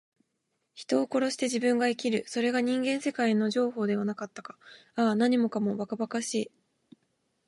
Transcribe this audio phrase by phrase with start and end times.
[0.73, 2.23] 人を殺して自分が生きる。
[2.25, 4.57] それが人間世界の定法ではなかったか。
[4.95, 6.51] ああ、何もかも、ばかばかしい。